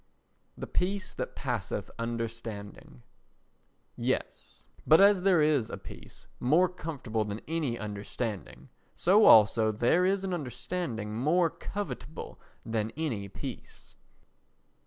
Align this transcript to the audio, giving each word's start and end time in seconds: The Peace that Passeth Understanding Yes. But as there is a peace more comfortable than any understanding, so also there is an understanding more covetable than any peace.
The 0.57 0.65
Peace 0.65 1.13
that 1.13 1.35
Passeth 1.35 1.91
Understanding 1.99 3.03
Yes. 3.95 4.63
But 4.87 4.99
as 4.99 5.21
there 5.21 5.43
is 5.43 5.69
a 5.69 5.77
peace 5.77 6.25
more 6.39 6.67
comfortable 6.69 7.23
than 7.23 7.41
any 7.47 7.77
understanding, 7.77 8.69
so 8.95 9.25
also 9.25 9.71
there 9.71 10.03
is 10.03 10.23
an 10.23 10.33
understanding 10.33 11.13
more 11.13 11.51
covetable 11.51 12.39
than 12.65 12.89
any 12.97 13.29
peace. 13.29 13.95